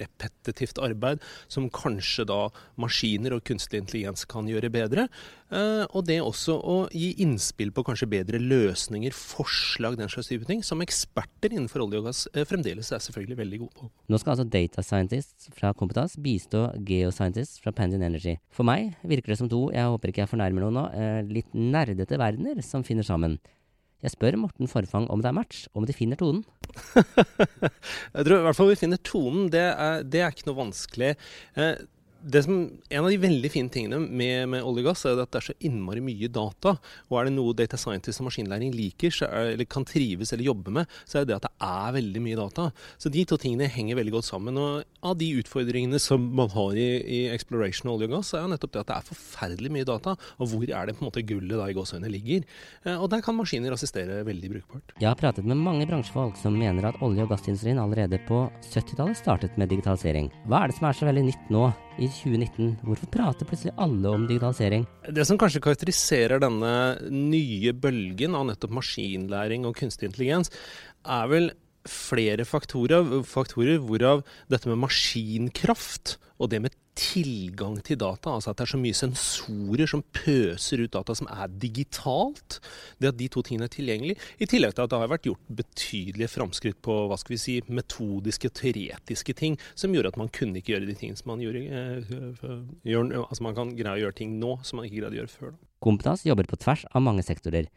repetitivt 0.00 0.80
arbeid 0.82 1.22
som 1.50 1.68
kanskje 1.72 2.26
da 2.28 2.40
maskiner 2.80 3.36
og 3.36 3.44
kunstig 3.48 3.80
intelligens 3.82 4.26
kan 4.28 4.48
gjøre 4.50 4.72
bedre. 4.72 5.06
Eh, 5.50 5.82
og 5.90 6.04
det 6.06 6.20
også 6.22 6.54
å 6.54 6.76
gi 6.94 7.10
innspill 7.24 7.72
på 7.74 7.84
kanskje 7.86 8.08
bedre 8.10 8.38
løsninger, 8.38 9.14
forslag, 9.16 9.96
den 9.98 10.10
slags 10.12 10.30
type 10.30 10.46
ting, 10.48 10.62
som 10.66 10.82
eksperter 10.84 11.54
innenfor 11.54 11.84
olje 11.86 12.02
og 12.02 12.10
gass 12.10 12.24
eh, 12.34 12.46
fremdeles 12.46 12.92
er 12.94 13.02
selvfølgelig 13.02 13.40
veldig 13.42 13.62
gode 13.64 13.78
på. 13.80 13.90
Nå 14.10 14.20
skal 14.22 14.36
altså 14.36 14.46
data 14.46 14.84
scientists 14.86 15.50
fra 15.56 15.72
Kompetas 15.76 16.16
bistå 16.22 16.68
geoscientists 16.86 17.62
fra 17.62 17.74
Pandion 17.74 18.06
Energy. 18.06 18.36
For 18.54 18.68
meg 18.68 18.94
virker 19.02 19.34
det 19.34 19.40
som 19.42 19.50
to, 19.50 19.66
jeg 19.74 19.90
håper 19.90 20.12
ikke 20.12 20.24
jeg 20.24 20.34
fornærmer 20.34 20.66
noen 20.66 20.78
nå, 20.78 20.86
eh, 20.94 21.22
litt 21.26 21.50
nerdete 21.56 22.20
verdener 22.20 22.62
som 22.66 22.86
finner 22.86 23.06
sammen. 23.06 23.40
Jeg 24.00 24.14
spør 24.14 24.38
Morten 24.40 24.70
Forfang 24.70 25.06
om 25.12 25.20
det 25.20 25.28
er 25.28 25.36
match, 25.36 25.64
om 25.76 25.84
de 25.84 25.96
finner 25.96 26.16
tonen. 26.20 26.44
Jeg 28.16 28.24
tror 28.24 28.36
i 28.38 28.44
hvert 28.46 28.56
fall 28.56 28.70
vi 28.70 28.78
finner 28.80 29.00
tonen. 29.04 29.50
Det 29.52 29.64
er, 29.68 30.04
det 30.08 30.22
er 30.24 30.32
ikke 30.32 30.48
noe 30.48 30.60
vanskelig. 30.62 31.10
Eh, 31.60 31.82
som, 32.44 32.56
en 32.90 33.04
av 33.04 33.10
de 33.10 33.18
veldig 33.20 33.50
fine 33.52 33.70
tingene 33.72 34.00
med, 34.02 34.48
med, 34.52 34.64
olje 34.66 34.84
og 34.84 34.90
gass, 34.90 35.04
er 35.08 35.20
at 35.22 35.32
det 35.32 35.40
er 35.40 35.46
så 35.50 35.56
innmari 35.66 36.02
mye 36.04 36.28
data. 36.32 36.74
Og 37.08 37.18
er 37.18 37.28
det 37.28 37.34
noe 37.34 37.56
data 37.56 37.78
scientist 37.80 38.20
og 38.22 38.28
maskinlæring 38.28 38.74
liker, 38.76 39.14
er, 39.26 39.54
eller 39.54 39.68
kan 39.70 39.86
trives 39.88 40.34
eller 40.34 40.50
jobbe 40.50 40.74
med, 40.80 40.90
så 41.08 41.20
er 41.20 41.28
det 41.28 41.38
at 41.38 41.48
det 41.48 41.52
er 41.66 41.96
veldig 41.96 42.24
mye 42.24 42.38
data. 42.40 42.68
Så 43.00 43.12
de 43.12 43.24
to 43.28 43.38
tingene 43.40 43.70
henger 43.70 43.98
veldig 44.00 44.16
godt 44.18 44.28
sammen. 44.28 44.60
Og 44.60 45.06
av 45.06 45.16
de 45.20 45.30
utfordringene 45.40 46.00
som 46.02 46.26
man 46.36 46.52
har 46.52 46.76
i, 46.76 46.88
i 47.00 47.20
exploration 47.32 47.90
av 47.90 47.96
olje 47.98 48.10
og 48.10 48.16
gass, 48.18 48.34
er 48.36 48.48
nettopp 48.52 48.76
det 48.76 48.84
at 48.84 48.90
det 48.92 48.98
er 48.98 49.08
forferdelig 49.10 49.74
mye 49.78 49.88
data. 49.88 50.16
Og 50.38 50.52
hvor 50.52 50.66
er 50.68 50.88
det 50.90 50.96
på 50.98 51.04
en 51.04 51.10
måte 51.10 51.24
gullet 51.26 51.56
da 51.56 51.68
i 51.70 51.76
gåseøynene 51.76 52.12
ligger? 52.12 52.46
Eh, 52.84 52.96
og 52.96 53.08
der 53.12 53.24
kan 53.24 53.38
maskiner 53.38 53.76
assistere 53.76 54.20
veldig 54.28 54.52
brukbart. 54.56 54.96
Jeg 55.00 55.08
har 55.08 55.18
pratet 55.20 55.46
med 55.48 55.60
mange 55.60 55.88
bransjefolk 55.88 56.36
som 56.40 56.58
mener 56.58 56.90
at 56.90 57.00
olje- 57.04 57.24
og 57.24 57.32
gassindustrien 57.32 57.80
allerede 57.80 58.20
på 58.28 58.44
70-tallet 58.70 59.18
startet 59.18 59.56
med 59.60 59.72
digitalisering. 59.72 60.30
Hva 60.50 60.64
er 60.64 60.70
det 60.70 60.78
som 60.78 60.90
er 60.90 61.00
så 61.00 61.08
veldig 61.08 61.28
nytt 61.30 61.52
nå? 61.52 61.68
I 61.98 62.08
2019. 62.08 62.76
Hvorfor 62.86 63.10
prater 63.12 63.48
plutselig 63.48 63.74
alle 63.80 64.12
om 64.12 64.26
digitalisering? 64.28 64.86
Det 65.08 65.24
som 65.28 65.38
kanskje 65.40 65.62
karakteriserer 65.64 66.42
denne 66.42 66.74
nye 67.10 67.74
bølgen 67.74 68.36
av 68.38 68.46
nettopp 68.50 68.76
maskinlæring 68.78 69.66
og 69.68 69.76
kunstig 69.80 70.10
intelligens, 70.10 70.52
er 71.04 71.32
vel 71.32 71.50
flere 71.88 72.44
faktorer, 72.44 73.22
faktorer 73.24 73.80
hvorav 73.80 74.22
dette 74.52 74.68
med 74.68 74.82
maskinkraft 74.82 76.18
og 76.40 76.52
det 76.52 76.60
med 76.64 76.76
tilgang 77.00 77.78
til 77.84 77.98
data, 78.00 78.34
altså 78.36 78.52
at 78.52 78.60
det 78.60 78.66
er 78.66 78.72
så 78.74 78.80
mye 78.80 78.96
sensorer 78.96 79.88
som 79.88 80.02
pøser 80.14 80.82
ut 80.84 80.92
data 80.92 81.16
som 81.16 81.28
er 81.32 81.50
digitalt, 81.62 82.58
det 83.00 83.12
at 83.12 83.18
de 83.18 83.28
to 83.32 83.42
tingene 83.46 83.68
er 83.68 83.72
tilgjengelig, 83.72 84.16
i 84.38 84.48
tillegg 84.50 84.74
til 84.76 84.84
at 84.84 84.92
det 84.92 85.00
har 85.00 85.12
vært 85.12 85.28
gjort 85.30 85.52
betydelige 85.62 86.30
framskritt 86.32 86.80
på 86.84 86.96
hva 87.10 87.18
skal 87.20 87.34
vi 87.34 87.40
si, 87.40 87.56
metodiske, 87.72 88.52
teoretiske 88.60 89.36
ting, 89.38 89.56
som 89.74 89.96
gjorde 89.96 90.12
at 90.12 90.20
man 90.20 90.32
kunne 90.34 90.60
ikke 90.60 90.74
gjøre 90.74 90.90
de 90.90 90.98
tingene 91.00 91.20
som 91.20 91.32
man 91.32 91.44
gjorde 91.44 91.64
eh, 91.66 92.14
gjør, 92.92 93.12
Altså 93.20 93.44
man 93.46 93.56
kan 93.56 93.72
greie 93.78 93.96
å 93.96 94.04
gjøre 94.04 94.18
ting 94.20 94.36
nå 94.40 94.58
som 94.66 94.80
man 94.80 94.88
ikke 94.88 95.00
greide 95.00 95.14
å 95.16 95.20
gjøre 95.22 95.34
før. 95.34 95.56
Kompetas 95.80 96.26
jobber 96.28 96.48
på 96.50 96.58
tvers 96.60 96.84
av 96.92 97.04
mange 97.04 97.24
sektorer. 97.24 97.70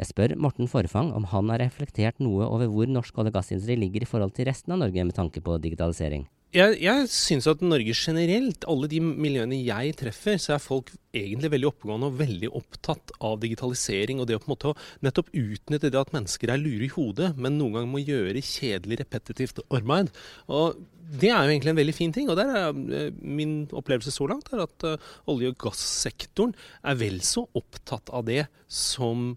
Jeg 0.00 0.08
spør 0.08 0.36
Morten 0.40 0.70
Forfang 0.70 1.12
om 1.12 1.26
han 1.28 1.52
har 1.52 1.60
reflektert 1.60 2.22
noe 2.24 2.48
over 2.48 2.70
hvor 2.72 2.88
norsk 2.88 3.18
olje- 3.20 3.34
og 3.34 3.36
gassindustri 3.36 3.76
ligger 3.76 4.06
i 4.06 4.08
forhold 4.08 4.32
til 4.36 4.48
resten 4.48 4.72
av 4.72 4.80
Norge 4.80 5.04
med 5.04 5.16
tanke 5.16 5.42
på 5.44 5.60
digitalisering 5.60 6.24
jeg, 6.50 6.78
jeg 6.82 7.08
syns 7.14 7.46
at 7.50 7.60
Norge 7.62 7.94
generelt, 7.94 8.64
alle 8.70 8.88
de 8.90 8.98
miljøene 9.00 9.60
jeg 9.62 9.94
treffer, 10.00 10.38
så 10.42 10.56
er 10.56 10.62
folk 10.62 10.88
egentlig 11.14 11.50
veldig 11.52 11.68
oppegående 11.68 12.08
og 12.10 12.16
veldig 12.18 12.50
opptatt 12.58 13.12
av 13.22 13.36
digitalisering. 13.42 14.18
Og 14.18 14.26
det 14.26 14.38
å 14.38 14.40
på 14.42 14.50
en 14.50 14.54
måte 14.56 14.72
nettopp 15.06 15.30
utnytte 15.30 15.92
det 15.92 16.00
at 16.00 16.10
mennesker 16.14 16.50
er 16.50 16.62
lure 16.62 16.88
i 16.88 16.90
hodet, 16.90 17.32
men 17.38 17.54
noen 17.58 17.76
ganger 17.78 17.92
må 17.92 18.02
gjøre 18.02 18.42
kjedelig, 18.42 18.98
repetitivt 19.04 19.62
arbeid. 19.68 20.10
Og 20.50 20.80
det 21.20 21.30
er 21.30 21.44
jo 21.44 21.52
egentlig 21.52 21.72
en 21.72 21.80
veldig 21.80 21.94
fin 21.94 22.14
ting. 22.14 22.30
Og 22.32 22.38
der 22.38 22.50
er 22.50 22.80
eh, 22.98 23.12
min 23.22 23.54
opplevelse 23.70 24.14
så 24.14 24.26
langt 24.30 24.50
er 24.54 24.64
at 24.64 24.86
uh, 24.86 25.12
olje- 25.30 25.52
og 25.52 25.58
gassektoren 25.62 26.54
er 26.82 26.98
vel 26.98 27.20
så 27.26 27.44
opptatt 27.58 28.10
av 28.14 28.26
det 28.26 28.44
som 28.66 29.36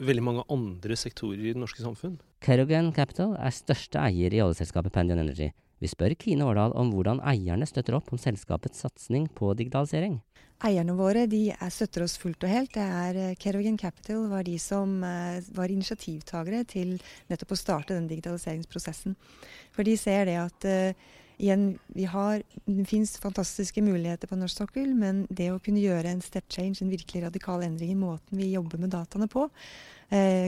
veldig 0.00 0.24
mange 0.24 0.46
andre 0.52 0.96
sektorer 0.98 1.44
i 1.44 1.52
det 1.52 1.60
norske 1.60 1.84
samfunn. 1.84 2.16
Kerogen 2.44 2.90
Capital 2.96 3.36
er 3.40 3.52
største 3.54 4.00
eier 4.00 4.32
i 4.32 4.40
oljeselskapet 4.44 4.92
Pandion 4.96 5.20
Energy. 5.22 5.52
Vi 5.82 5.90
spør 5.90 6.14
Kine 6.18 6.46
Årdal 6.46 6.74
om 6.78 6.92
hvordan 6.94 7.22
eierne 7.26 7.66
støtter 7.68 7.96
opp 7.98 8.12
om 8.14 8.20
selskapets 8.20 8.84
satsing 8.84 9.26
på 9.34 9.52
digitalisering. 9.58 10.20
Eierne 10.64 10.94
våre 10.96 11.26
de 11.28 11.48
støtter 11.72 12.04
oss 12.06 12.14
fullt 12.20 12.46
og 12.46 12.52
helt. 12.52 12.76
Det 12.76 12.84
er 12.84 13.18
eh, 13.20 13.34
Kerogen 13.40 13.76
Capital 13.80 14.28
var 14.30 14.46
de 14.46 14.54
som 14.62 15.02
eh, 15.04 15.42
var 15.56 15.72
initiativtagere 15.72 16.62
til 16.70 16.94
nettopp 17.32 17.52
å 17.52 17.58
starte 17.58 17.96
den 17.96 18.06
digitaliseringsprosessen. 18.08 19.18
For 19.74 19.84
de 19.84 19.96
ser 19.98 20.30
det 20.30 20.38
at 20.38 20.66
uh, 20.70 21.10
igjen, 21.42 21.66
har, 22.12 22.44
det 22.70 22.86
finnes 22.86 23.16
fantastiske 23.18 23.82
muligheter 23.82 24.30
på 24.30 24.38
norsk 24.38 24.62
sokkel, 24.62 24.94
men 24.94 25.24
det 25.28 25.50
å 25.50 25.58
kunne 25.58 25.82
gjøre 25.82 26.14
en 26.14 26.22
step 26.24 26.46
change, 26.46 26.78
en 26.80 26.94
virkelig 26.94 27.26
radikal 27.26 27.66
endring 27.66 27.90
i 27.92 27.98
måten 27.98 28.38
vi 28.38 28.52
jobber 28.54 28.80
med 28.80 28.94
dataene 28.94 29.26
på, 29.28 29.48
Eh, 29.48 29.93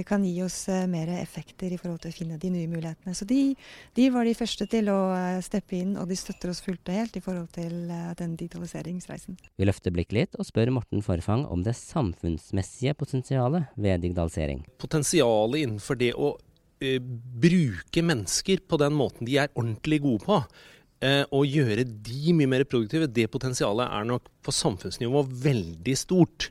kan 0.07 0.25
gi 0.25 0.43
oss 0.45 0.69
eh, 0.69 0.87
mer 0.91 1.09
effekter 1.17 1.73
i 1.73 1.79
forhold 1.81 2.03
til 2.05 2.13
å 2.13 2.17
finne 2.17 2.39
de 2.41 2.51
nye 2.53 2.69
mulighetene. 2.71 3.15
Så 3.17 3.27
de, 3.29 3.55
de, 3.97 4.09
var 4.15 4.29
de 4.29 4.35
første 4.37 4.67
til 4.71 4.91
å 4.93 4.99
eh, 5.17 5.41
steppe 5.45 5.79
inn, 5.79 5.97
og 6.01 6.11
de 6.11 6.19
støtter 6.19 6.53
oss 6.53 6.63
fullt 6.65 6.91
og 6.91 6.99
helt 6.99 7.17
i 7.19 7.25
forhold 7.25 7.49
til 7.57 7.75
den 8.19 8.37
digitaliseringsreisen. 8.39 9.39
Vi 9.57 9.69
løfter 9.69 9.95
blikket 9.95 10.19
litt 10.19 10.39
og 10.39 10.49
spør 10.49 10.75
Morten 10.77 11.05
Forfang 11.05 11.47
om 11.51 11.65
det 11.67 11.77
samfunnsmessige 11.79 12.97
potensialet 12.99 13.73
ved 13.81 14.05
digitalisering. 14.05 14.63
Potensialet 14.83 15.65
innenfor 15.65 15.99
det 16.01 16.13
å 16.15 16.35
uh, 16.37 17.11
bruke 17.47 18.05
mennesker 18.05 18.65
på 18.69 18.81
den 18.83 18.97
måten 18.97 19.29
de 19.29 19.39
er 19.41 19.53
ordentlig 19.55 20.03
gode 20.05 20.27
på. 20.27 20.41
og 21.37 21.45
gjøre 21.45 21.85
de 21.85 22.33
mye 22.33 22.49
mer 22.49 22.63
produktive, 22.65 23.07
det 23.07 23.27
potensialet 23.29 23.85
er 23.85 24.07
nok 24.09 24.31
på 24.43 24.53
samfunnsnivå 24.53 25.27
veldig 25.45 25.97
stort. 25.97 26.49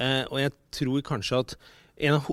og 0.00 0.38
jeg 0.40 0.52
tror 0.72 1.02
kanskje 1.04 1.40
at 1.44 1.54
en 1.96 2.14
av, 2.18 2.28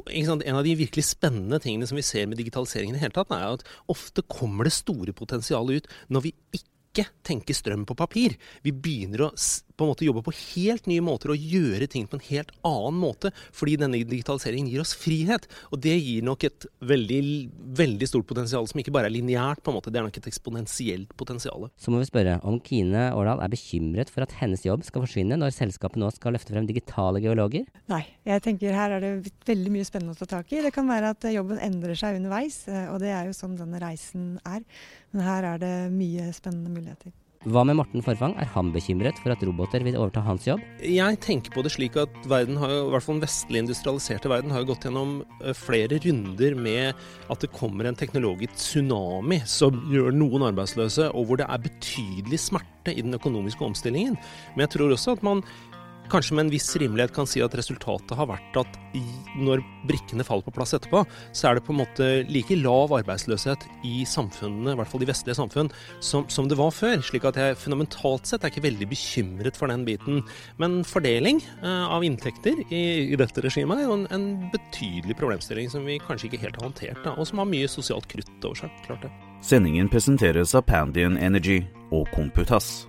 en 0.45 0.55
av, 0.55 0.63
de 0.63 0.75
virkelig 0.79 1.05
spennende 1.11 1.59
tingene 1.61 1.87
som 1.89 1.99
vi 1.99 2.05
ser 2.05 2.27
med 2.29 2.39
digitaliseringen, 2.39 2.95
i 2.95 3.03
hele 3.03 3.15
tatt, 3.15 3.31
er 3.35 3.59
at 3.59 3.65
ofte 3.91 4.23
kommer 4.27 4.67
det 4.67 4.75
store 4.75 5.15
potensialet 5.15 5.83
ut 5.83 5.89
når 6.09 6.27
vi 6.27 6.33
ikke 6.61 7.09
tenker 7.27 7.57
strøm 7.57 7.85
på 7.87 7.97
papir. 7.99 8.37
Vi 8.65 8.73
begynner 8.73 9.27
å 9.27 9.33
på 9.79 9.85
en 9.85 9.93
måte 9.93 10.05
jobbe 10.07 10.23
på 10.25 10.35
helt 10.35 10.89
nye 10.91 11.03
måter 11.03 11.31
og 11.33 11.49
gjøre 11.53 11.87
ting 11.91 12.07
på 12.09 12.19
en 12.19 12.25
helt 12.27 12.51
annen 12.67 12.99
måte, 12.99 13.31
fordi 13.55 13.77
denne 13.79 14.01
digitaliseringen 14.03 14.69
gir 14.71 14.83
oss 14.83 14.91
frihet. 14.97 15.47
Og 15.71 15.79
det 15.83 15.95
gir 15.95 16.25
nok 16.27 16.43
et 16.47 16.67
veldig, 16.83 17.21
veldig 17.79 18.09
stort 18.09 18.27
potensial 18.29 18.67
som 18.67 18.81
ikke 18.81 18.93
bare 18.95 19.09
er 19.09 19.15
lineært, 19.15 19.63
på 19.63 19.71
en 19.71 19.77
måte. 19.79 19.93
Det 19.93 20.01
er 20.01 20.07
nok 20.07 20.19
et 20.19 20.29
eksponentielt 20.29 21.15
potensial. 21.19 21.69
Så 21.79 21.93
må 21.93 22.01
vi 22.01 22.09
spørre 22.09 22.39
om 22.47 22.59
Kine 22.63 23.09
Årdal 23.15 23.43
er 23.43 23.53
bekymret 23.53 24.11
for 24.11 24.25
at 24.25 24.35
hennes 24.41 24.65
jobb 24.67 24.83
skal 24.87 25.05
forsvinne 25.05 25.39
når 25.39 25.55
selskapet 25.55 26.01
nå 26.01 26.11
skal 26.15 26.35
løfte 26.35 26.55
frem 26.55 26.67
digitale 26.69 27.23
geologer? 27.23 27.69
Nei, 27.91 28.03
jeg 28.27 28.43
tenker 28.45 28.75
her 28.75 28.97
er 28.97 29.05
det 29.05 29.13
veldig 29.47 29.73
mye 29.77 29.87
spennende 29.87 30.17
å 30.17 30.19
ta 30.19 30.29
tak 30.37 30.51
i. 30.53 30.63
Det 30.65 30.73
kan 30.75 30.89
være 30.89 31.13
at 31.15 31.29
jobben 31.31 31.61
endrer 31.63 31.97
seg 31.99 32.19
underveis, 32.19 32.61
eh, 32.67 32.91
og 32.91 32.99
det 33.03 33.13
er 33.15 33.29
jo 33.29 33.37
sånn 33.37 33.57
denne 33.59 33.81
reisen 33.81 34.35
er. 34.43 34.65
Men 35.13 35.25
her 35.25 35.51
er 35.55 35.63
det 35.63 35.73
mye 35.93 36.29
spennende 36.35 36.73
muligheter. 36.73 37.15
Hva 37.47 37.61
med 37.63 37.77
Morten 37.79 38.03
Forfang, 38.03 38.33
er 38.35 38.49
han 38.51 38.67
bekymret 38.75 39.15
for 39.23 39.31
at 39.31 39.43
roboter 39.47 39.79
vil 39.85 39.95
overta 39.95 40.19
hans 40.25 40.43
jobb? 40.43 40.59
Jeg 40.83 41.19
tenker 41.23 41.53
på 41.53 41.61
det 41.63 41.69
slik 41.71 41.95
at 41.95 42.11
verden 42.27 42.57
har 42.59 42.73
i 42.73 42.89
hvert 42.91 43.05
fall 43.05 43.15
den 43.15 43.23
vestlige 43.23 43.63
industrialiserte 43.63 44.27
verden 44.27 44.51
har 44.51 44.65
gått 44.67 44.83
gjennom 44.83 45.21
eh, 45.39 45.55
flere 45.55 46.01
runder 46.03 46.57
med 46.59 46.99
at 47.31 47.39
det 47.39 47.53
kommer 47.55 47.87
en 47.87 47.95
teknologisk 47.95 48.57
tsunami 48.59 49.39
som 49.47 49.79
gjør 49.87 50.11
noen 50.19 50.49
arbeidsløse, 50.49 51.07
og 51.15 51.29
hvor 51.29 51.39
det 51.39 51.47
er 51.47 51.63
betydelig 51.63 52.41
smerte 52.43 52.91
i 52.91 53.07
den 53.07 53.15
økonomiske 53.15 53.63
omstillingen. 53.63 54.19
Men 54.57 54.65
jeg 54.65 54.75
tror 54.75 54.97
også 54.97 55.15
at 55.15 55.23
man 55.23 55.39
kanskje 56.11 56.35
med 56.37 56.47
en 56.47 56.53
viss 56.53 56.69
rimelighet 56.79 57.13
kan 57.15 57.27
si 57.29 57.41
at 57.43 57.55
resultatet 57.57 58.17
har 58.17 58.27
vært 58.29 58.59
at 58.61 58.79
når 59.39 59.61
brikkene 59.87 60.25
faller 60.25 60.45
på 60.45 60.53
plass 60.55 60.73
etterpå, 60.75 61.03
så 61.35 61.49
er 61.49 61.57
det 61.57 61.65
på 61.67 61.73
en 61.73 61.81
måte 61.81 62.07
like 62.29 62.57
lav 62.59 62.93
arbeidsløshet 62.97 63.65
i 63.87 64.01
samfunnene, 64.09 64.73
i 64.73 64.79
hvert 64.79 64.91
fall 64.91 65.03
de 65.03 65.09
vestlige 65.09 65.37
samfunn, 65.37 65.71
som, 66.03 66.25
som 66.31 66.49
det 66.49 66.57
var 66.59 66.73
før. 66.75 66.99
Slik 67.05 67.27
at 67.29 67.39
jeg 67.39 67.59
fundamentalt 67.61 68.29
sett 68.29 68.43
er 68.43 68.53
ikke 68.53 68.65
veldig 68.65 68.89
bekymret 68.91 69.59
for 69.59 69.71
den 69.71 69.85
biten. 69.87 70.23
Men 70.61 70.81
fordeling 70.87 71.41
eh, 71.61 71.85
av 71.87 72.05
inntekter 72.05 72.63
i, 72.67 72.83
i, 73.13 73.19
dette 73.19 73.45
regimet 73.45 73.79
er 73.83 73.89
jo 73.89 73.97
en, 73.99 74.07
en, 74.15 74.27
betydelig 74.49 75.17
problemstilling 75.19 75.69
som 75.71 75.85
vi 75.87 75.99
kanskje 76.01 76.29
ikke 76.29 76.43
helt 76.45 76.59
har 76.59 76.69
håndtert, 76.69 77.01
da, 77.05 77.15
og 77.15 77.29
som 77.29 77.43
har 77.43 77.49
mye 77.49 77.69
sosialt 77.69 78.09
krutt 78.11 78.49
over 78.49 78.65
seg. 78.65 78.83
klart 78.87 79.05
det. 79.05 79.13
Sendingen 79.45 79.91
presenteres 79.91 80.55
av 80.57 80.65
Pandian 80.67 81.19
Energy 81.21 81.61
og 81.95 82.09
Komputas. 82.15 82.88